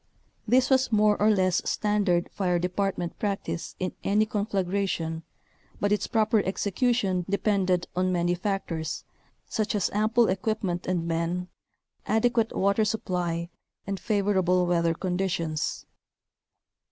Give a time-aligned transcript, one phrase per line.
[0.47, 5.21] This was more or less standard fire department practice in any conflagration
[5.79, 9.03] but its proper execution depended on many factors,
[9.45, 11.49] such as ample equipment and men,
[12.07, 13.51] adequate water supply,
[13.85, 15.85] and favorable weather conditions.